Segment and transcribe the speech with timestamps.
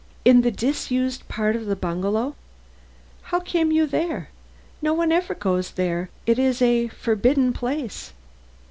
[0.25, 2.33] "In the disused part of the bungalow?
[3.21, 4.29] How came you there?
[4.81, 8.11] No one ever goes there it is a forbidden place."